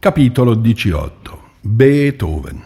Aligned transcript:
Capitolo 0.00 0.54
18. 0.54 1.42
Beethoven. 1.60 2.62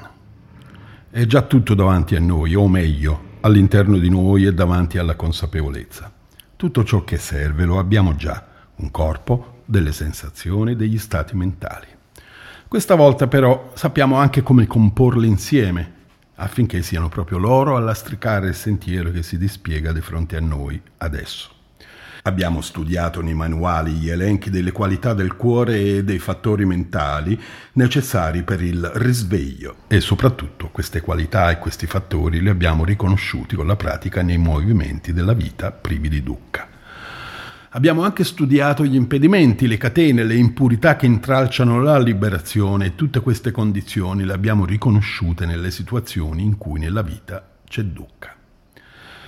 È 1.10 1.26
già 1.26 1.42
tutto 1.42 1.75
davanti 1.75 2.14
a 2.14 2.21
noi, 2.21 2.54
o 2.54 2.68
meglio, 2.68 3.38
all'interno 3.41 3.99
di 3.99 4.08
noi 4.08 4.45
e 4.45 4.54
davanti 4.54 4.99
alla 4.99 5.17
consapevolezza. 5.17 6.12
Tutto 6.55 6.84
ciò 6.84 7.02
che 7.02 7.18
serve 7.18 7.65
lo 7.65 7.81
abbiamo 7.81 8.14
già, 8.14 8.46
un 8.77 8.89
corpo, 8.93 9.62
delle 9.64 9.91
sensazioni, 9.91 10.77
degli 10.77 10.96
stati 10.96 11.34
mentali. 11.34 11.89
Questa 12.68 12.95
volta 12.95 13.27
però 13.27 13.73
sappiamo 13.75 14.14
anche 14.14 14.45
come 14.45 14.69
comporle 14.69 15.27
insieme, 15.27 15.93
affinché 16.37 16.82
siano 16.82 17.09
proprio 17.09 17.39
loro 17.39 17.75
a 17.75 17.80
lastricare 17.80 18.46
il 18.46 18.55
sentiero 18.55 19.11
che 19.11 19.25
si 19.25 19.39
dispiega 19.39 19.91
di 19.91 20.01
fronte 20.01 20.37
a 20.37 20.41
noi 20.41 20.80
adesso. 20.98 21.51
Abbiamo 22.27 22.62
studiato 22.62 23.20
nei 23.20 23.34
manuali 23.34 23.93
gli 23.93 24.09
elenchi 24.09 24.48
delle 24.48 24.73
qualità 24.73 25.12
del 25.12 25.36
cuore 25.36 25.79
e 25.79 26.04
dei 26.04 26.18
fattori 26.18 26.64
mentali 26.64 27.38
necessari 27.74 28.43
per 28.43 28.62
il 28.62 28.82
risveglio 28.95 29.77
e 29.88 30.01
soprattutto 30.01 30.70
queste 30.70 31.02
qualità 31.02 31.51
e 31.51 31.59
questi 31.59 31.87
fattori 31.87 32.41
li 32.41 32.48
abbiamo 32.48 32.82
riconosciuti 32.82 33.56
con 33.56 33.66
la 33.66 33.77
pratica 33.77 34.23
nei 34.23 34.38
movimenti 34.38 35.12
della 35.12 35.34
vita 35.34 35.70
privi 35.70 36.09
di 36.09 36.23
dukkha. 36.23 36.66
Abbiamo 37.68 38.05
anche 38.05 38.24
studiato 38.24 38.87
gli 38.87 38.95
impedimenti, 38.95 39.66
le 39.66 39.77
catene, 39.77 40.24
le 40.24 40.37
impurità 40.37 40.96
che 40.96 41.04
intralciano 41.04 41.82
la 41.82 41.98
liberazione 41.98 42.87
e 42.87 42.95
tutte 42.95 43.20
queste 43.20 43.51
condizioni 43.51 44.24
le 44.24 44.32
abbiamo 44.32 44.65
riconosciute 44.65 45.45
nelle 45.45 45.70
situazioni 45.70 46.43
in 46.43 46.56
cui 46.56 46.80
nella 46.80 47.02
vita 47.02 47.46
c'è 47.68 47.82
dukkha. 47.82 48.44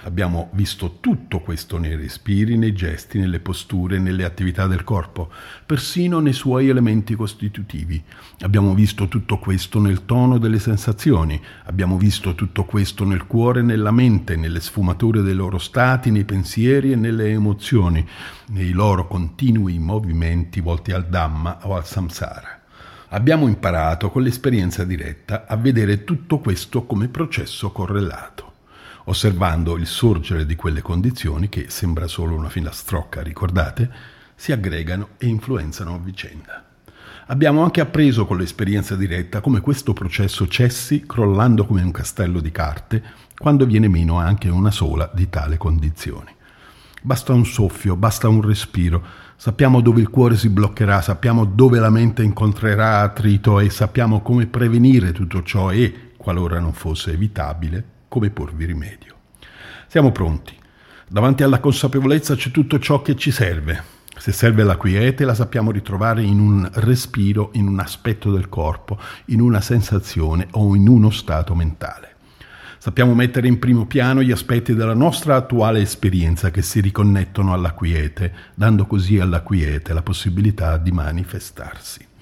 Abbiamo 0.07 0.51
visto 0.53 0.99
tutto 1.01 1.41
questo 1.41 1.79
nei 1.79 1.97
respiri, 1.97 2.57
nei 2.57 2.73
gesti, 2.73 3.19
nelle 3.19 3.41
posture, 3.41 3.99
nelle 3.99 4.23
attività 4.23 4.69
del 4.69 4.85
corpo, 4.85 5.29
persino 5.67 6.21
nei 6.21 6.33
suoi 6.33 6.69
elementi 6.69 7.17
costitutivi. 7.17 8.01
Abbiamo 8.43 8.73
visto 8.73 9.09
tutto 9.09 9.41
questo 9.41 9.81
nel 9.81 10.05
tono 10.05 10.39
delle 10.39 10.61
sensazioni, 10.61 11.43
abbiamo 11.65 11.99
visto 11.99 12.37
tutto 12.37 12.65
questo 12.65 13.05
nel 13.05 13.27
cuore 13.27 13.61
e 13.61 13.63
nella 13.65 13.91
mente, 13.91 14.37
nelle 14.37 14.61
sfumature 14.61 15.23
dei 15.23 15.35
loro 15.35 15.59
stati, 15.59 16.13
nei 16.13 16.25
pensieri 16.25 16.93
e 16.93 16.97
nelle 16.97 17.31
emozioni, 17.31 18.07
nei 18.51 18.71
loro 18.71 19.09
continui 19.09 19.81
movimenti 19.81 20.61
volti 20.61 20.93
al 20.93 21.09
Dhamma 21.09 21.59
o 21.63 21.75
al 21.75 21.85
Samsara. 21.85 22.61
Abbiamo 23.09 23.49
imparato 23.49 24.11
con 24.11 24.23
l'esperienza 24.23 24.85
diretta 24.85 25.47
a 25.49 25.57
vedere 25.57 26.05
tutto 26.05 26.39
questo 26.39 26.87
come 26.87 27.09
processo 27.09 27.73
correlato 27.73 28.55
osservando 29.07 29.77
il 29.77 29.87
sorgere 29.87 30.47
di 30.47 30.57
quelle 30.57 30.83
condizioni 30.83 31.49
che 31.49 31.67
sembra 31.69 32.07
solo 32.07 32.35
una 32.35 32.49
filastrocca, 32.49 33.23
ricordate, 33.23 33.91
si 34.35 34.53
aggregano 34.53 35.11
e 35.19 35.27
influenzano 35.27 35.95
a 35.95 35.99
vicenda. 35.99 36.65
Abbiamo 37.29 37.63
anche 37.63 37.81
appreso 37.81 38.25
con 38.25 38.37
l'esperienza 38.37 38.95
diretta 38.95 39.41
come 39.41 39.61
questo 39.61 39.93
processo 39.93 40.47
cessi 40.47 41.05
crollando 41.07 41.67
come 41.67 41.83
un 41.83 41.91
castello 41.91 42.41
di 42.41 42.53
carte 42.53 43.03
quando 43.37 43.67
viene 43.67 43.89
meno 43.89 44.19
anche 44.19 44.49
una 44.49 44.71
sola 44.71 45.11
di 45.13 45.29
tale 45.29 45.57
condizioni. 45.57 46.35
Basta 47.03 47.33
un 47.33 47.45
soffio, 47.45 47.97
basta 47.97 48.29
un 48.29 48.43
respiro, 48.43 49.03
sappiamo 49.37 49.81
dove 49.81 50.01
il 50.01 50.11
cuore 50.11 50.37
si 50.37 50.49
bloccherà, 50.49 51.01
sappiamo 51.01 51.45
dove 51.45 51.79
la 51.79 51.91
mente 51.91 52.23
incontrerà 52.23 53.01
attrito 53.01 53.61
e 53.61 53.71
sappiamo 53.71 54.21
come 54.23 54.47
prevenire 54.47 55.13
tutto 55.13 55.43
ciò 55.43 55.73
e, 55.73 56.13
qualora 56.17 56.59
non 56.59 56.73
fosse 56.73 57.13
evitabile, 57.13 57.95
come 58.17 58.31
porvi 58.31 58.65
rimedio. 58.65 59.15
Siamo 59.89 60.11
pronti. 60.11 60.55
Davanti 61.07 61.43
alla 61.43 61.61
consapevolezza 61.61 62.35
c'è 62.35 62.51
tutto 62.51 62.79
ciò 62.79 63.03
che 63.03 63.15
ci 63.15 63.31
serve. 63.31 63.85
Se 64.17 64.33
serve 64.33 64.63
la 64.63 64.79
quiete 64.79 65.27
la 65.27 65.35
sappiamo 65.35 65.71
ritrovare 65.71 66.23
in 66.23 66.41
un 66.41 66.67
respiro, 66.77 67.51
in 67.53 67.69
un 67.69 67.79
aspetto 67.79 68.33
del 68.33 68.49
corpo, 68.49 68.99
in 69.27 69.43
una 69.43 69.61
sensazione 69.61 70.49
o 70.53 70.75
in 70.75 70.89
uno 70.89 71.11
stato 71.11 71.55
mentale. 71.55 72.15
Sappiamo 72.79 73.15
mettere 73.15 73.49
in 73.49 73.59
primo 73.59 73.85
piano 73.85 74.23
gli 74.23 74.33
aspetti 74.33 74.75
della 74.75 74.95
nostra 74.95 75.37
attuale 75.37 75.83
esperienza 75.83 76.51
che 76.51 76.63
si 76.63 76.81
riconnettono 76.81 77.53
alla 77.53 77.73
quiete, 77.73 78.33
dando 78.55 78.87
così 78.87 79.19
alla 79.19 79.43
quiete 79.43 79.93
la 79.93 80.03
possibilità 80.03 80.79
di 80.79 80.91
manifestarsi. 80.91 82.15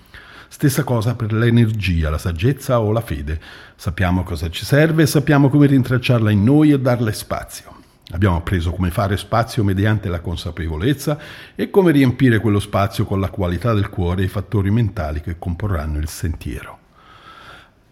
Stessa 0.54 0.84
cosa 0.84 1.16
per 1.16 1.32
l'energia, 1.32 2.10
la 2.10 2.16
saggezza 2.16 2.78
o 2.78 2.92
la 2.92 3.00
fede. 3.00 3.40
Sappiamo 3.74 4.22
cosa 4.22 4.48
ci 4.50 4.64
serve 4.64 5.02
e 5.02 5.06
sappiamo 5.06 5.48
come 5.48 5.66
rintracciarla 5.66 6.30
in 6.30 6.44
noi 6.44 6.70
e 6.70 6.78
darle 6.78 7.12
spazio. 7.12 7.74
Abbiamo 8.12 8.36
appreso 8.36 8.70
come 8.70 8.92
fare 8.92 9.16
spazio 9.16 9.64
mediante 9.64 10.08
la 10.08 10.20
consapevolezza 10.20 11.18
e 11.56 11.70
come 11.70 11.90
riempire 11.90 12.38
quello 12.38 12.60
spazio 12.60 13.04
con 13.04 13.18
la 13.18 13.30
qualità 13.30 13.74
del 13.74 13.88
cuore 13.88 14.22
e 14.22 14.26
i 14.26 14.28
fattori 14.28 14.70
mentali 14.70 15.20
che 15.22 15.40
comporranno 15.40 15.98
il 15.98 16.06
sentiero. 16.06 16.78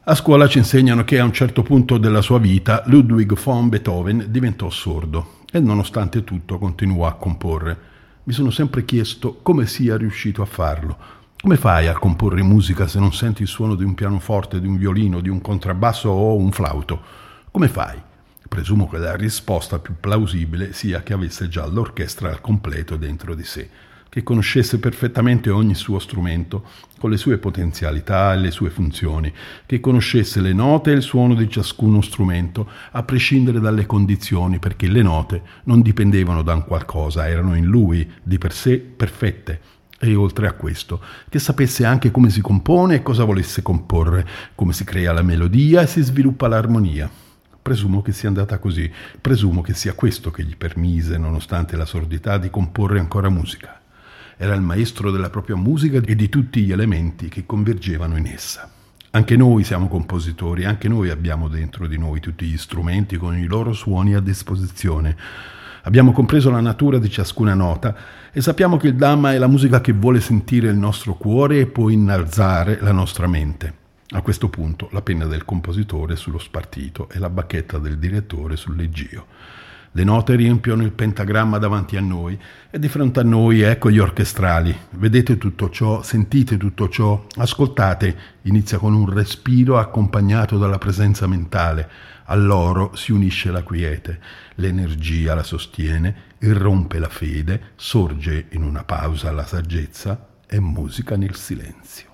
A 0.04 0.14
scuola 0.14 0.46
ci 0.46 0.58
insegnano 0.58 1.02
che 1.02 1.18
a 1.18 1.24
un 1.24 1.32
certo 1.32 1.62
punto 1.64 1.98
della 1.98 2.22
sua 2.22 2.38
vita 2.38 2.84
Ludwig 2.86 3.34
von 3.42 3.70
Beethoven 3.70 4.26
diventò 4.28 4.70
sordo 4.70 5.40
e 5.50 5.58
nonostante 5.58 6.22
tutto 6.22 6.58
continuò 6.58 7.08
a 7.08 7.14
comporre. 7.14 7.90
Mi 8.22 8.32
sono 8.32 8.50
sempre 8.50 8.84
chiesto 8.84 9.40
come 9.42 9.66
sia 9.66 9.96
riuscito 9.96 10.42
a 10.42 10.46
farlo 10.46 11.21
come 11.42 11.56
fai 11.56 11.88
a 11.88 11.98
comporre 11.98 12.40
musica 12.40 12.86
se 12.86 13.00
non 13.00 13.12
senti 13.12 13.42
il 13.42 13.48
suono 13.48 13.74
di 13.74 13.82
un 13.82 13.94
pianoforte, 13.94 14.60
di 14.60 14.68
un 14.68 14.76
violino, 14.76 15.18
di 15.18 15.28
un 15.28 15.40
contrabbasso 15.40 16.08
o 16.08 16.36
un 16.36 16.52
flauto? 16.52 17.02
Come 17.50 17.66
fai? 17.66 18.00
Presumo 18.48 18.88
che 18.88 18.98
la 18.98 19.16
risposta 19.16 19.80
più 19.80 19.94
plausibile 19.98 20.72
sia 20.72 21.02
che 21.02 21.12
avesse 21.12 21.48
già 21.48 21.66
l'orchestra 21.66 22.28
al 22.28 22.40
completo 22.40 22.94
dentro 22.94 23.34
di 23.34 23.42
sé, 23.42 23.68
che 24.08 24.22
conoscesse 24.22 24.78
perfettamente 24.78 25.50
ogni 25.50 25.74
suo 25.74 25.98
strumento, 25.98 26.64
con 26.96 27.10
le 27.10 27.16
sue 27.16 27.38
potenzialità 27.38 28.34
e 28.34 28.36
le 28.36 28.52
sue 28.52 28.70
funzioni, 28.70 29.32
che 29.66 29.80
conoscesse 29.80 30.40
le 30.40 30.52
note 30.52 30.92
e 30.92 30.94
il 30.94 31.02
suono 31.02 31.34
di 31.34 31.50
ciascuno 31.50 32.02
strumento, 32.02 32.70
a 32.92 33.02
prescindere 33.02 33.58
dalle 33.58 33.86
condizioni, 33.86 34.60
perché 34.60 34.86
le 34.86 35.02
note 35.02 35.42
non 35.64 35.82
dipendevano 35.82 36.42
da 36.42 36.54
un 36.54 36.64
qualcosa, 36.64 37.26
erano 37.26 37.56
in 37.56 37.64
lui, 37.64 38.08
di 38.22 38.38
per 38.38 38.52
sé, 38.52 38.78
perfette 38.78 39.80
e 40.04 40.16
oltre 40.16 40.48
a 40.48 40.52
questo, 40.52 41.00
che 41.28 41.38
sapesse 41.38 41.84
anche 41.84 42.10
come 42.10 42.28
si 42.28 42.40
compone 42.40 42.96
e 42.96 43.02
cosa 43.02 43.22
volesse 43.22 43.62
comporre, 43.62 44.26
come 44.56 44.72
si 44.72 44.82
crea 44.82 45.12
la 45.12 45.22
melodia 45.22 45.80
e 45.82 45.86
si 45.86 46.02
sviluppa 46.02 46.48
l'armonia. 46.48 47.08
Presumo 47.62 48.02
che 48.02 48.10
sia 48.10 48.26
andata 48.26 48.58
così, 48.58 48.90
presumo 49.20 49.60
che 49.60 49.74
sia 49.74 49.92
questo 49.92 50.32
che 50.32 50.42
gli 50.42 50.56
permise, 50.56 51.18
nonostante 51.18 51.76
la 51.76 51.84
sordità, 51.84 52.36
di 52.36 52.50
comporre 52.50 52.98
ancora 52.98 53.28
musica. 53.28 53.80
Era 54.36 54.54
il 54.54 54.60
maestro 54.60 55.12
della 55.12 55.30
propria 55.30 55.54
musica 55.54 56.00
e 56.04 56.16
di 56.16 56.28
tutti 56.28 56.64
gli 56.64 56.72
elementi 56.72 57.28
che 57.28 57.46
convergevano 57.46 58.16
in 58.16 58.26
essa. 58.26 58.68
Anche 59.10 59.36
noi 59.36 59.62
siamo 59.62 59.86
compositori, 59.86 60.64
anche 60.64 60.88
noi 60.88 61.10
abbiamo 61.10 61.46
dentro 61.46 61.86
di 61.86 61.96
noi 61.96 62.18
tutti 62.18 62.44
gli 62.46 62.58
strumenti 62.58 63.18
con 63.18 63.38
i 63.38 63.44
loro 63.44 63.72
suoni 63.72 64.14
a 64.14 64.20
disposizione 64.20 65.16
Abbiamo 65.84 66.12
compreso 66.12 66.48
la 66.50 66.60
natura 66.60 66.98
di 66.98 67.10
ciascuna 67.10 67.54
nota 67.54 67.94
e 68.30 68.40
sappiamo 68.40 68.76
che 68.76 68.86
il 68.86 68.94
Dhamma 68.94 69.32
è 69.32 69.38
la 69.38 69.48
musica 69.48 69.80
che 69.80 69.92
vuole 69.92 70.20
sentire 70.20 70.68
il 70.68 70.76
nostro 70.76 71.14
cuore 71.14 71.58
e 71.58 71.66
può 71.66 71.88
innalzare 71.88 72.78
la 72.80 72.92
nostra 72.92 73.26
mente. 73.26 73.80
A 74.10 74.20
questo 74.20 74.48
punto 74.48 74.88
la 74.92 75.02
penna 75.02 75.24
del 75.24 75.44
compositore 75.44 76.14
sullo 76.14 76.38
spartito 76.38 77.08
e 77.10 77.18
la 77.18 77.30
bacchetta 77.30 77.78
del 77.78 77.98
direttore 77.98 78.56
sul 78.56 78.76
leggio. 78.76 79.26
Le 79.94 80.04
note 80.04 80.36
riempiono 80.36 80.84
il 80.84 80.92
pentagramma 80.92 81.58
davanti 81.58 81.98
a 81.98 82.00
noi 82.00 82.38
e 82.70 82.78
di 82.78 82.88
fronte 82.88 83.20
a 83.20 83.24
noi 83.24 83.60
ecco 83.60 83.90
gli 83.90 83.98
orchestrali. 83.98 84.74
Vedete 84.92 85.36
tutto 85.36 85.68
ciò, 85.68 86.02
sentite 86.02 86.56
tutto 86.56 86.88
ciò, 86.88 87.26
ascoltate. 87.36 88.16
Inizia 88.42 88.78
con 88.78 88.94
un 88.94 89.12
respiro 89.12 89.78
accompagnato 89.78 90.56
dalla 90.56 90.78
presenza 90.78 91.26
mentale. 91.26 91.90
A 92.24 92.34
loro 92.36 92.96
si 92.96 93.12
unisce 93.12 93.50
la 93.50 93.62
quiete, 93.62 94.18
l'energia 94.54 95.34
la 95.34 95.42
sostiene, 95.42 96.14
irrompe 96.38 96.98
la 96.98 97.10
fede, 97.10 97.72
sorge 97.76 98.46
in 98.52 98.62
una 98.62 98.84
pausa 98.84 99.30
la 99.30 99.44
saggezza 99.44 100.26
e 100.46 100.58
musica 100.58 101.18
nel 101.18 101.34
silenzio. 101.34 102.11